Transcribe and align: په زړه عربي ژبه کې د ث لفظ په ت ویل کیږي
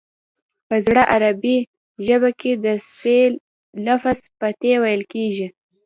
په 0.67 0.75
زړه 0.85 1.03
عربي 1.13 1.57
ژبه 2.05 2.29
کې 2.39 2.51
د 2.65 2.67
ث 2.95 2.99
لفظ 3.85 4.19
په 4.39 4.47
ت 4.59 4.61
ویل 4.81 5.01
کیږي 5.13 5.47